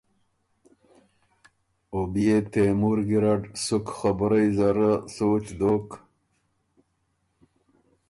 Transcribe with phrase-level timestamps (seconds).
[1.91, 4.77] او بيې تېمُور ګیرډ سُک خبُرئ زر
[5.15, 5.87] سوچ دوک۔